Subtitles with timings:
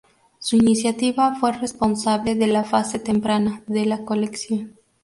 [0.39, 4.79] Su iniciativa fue responsable de la fase temprana de la colección.